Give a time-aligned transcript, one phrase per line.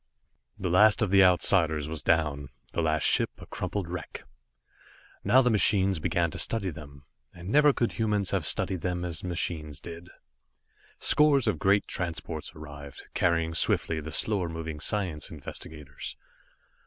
[0.57, 4.23] The last of the Outsiders was down, the last ship a crumpled wreck.
[5.23, 7.05] Now the machines began to study them.
[7.35, 10.09] And never could humans have studied them as the machines did.
[10.97, 16.17] Scores of great transports arrived, carrying swiftly the slower moving science investigators.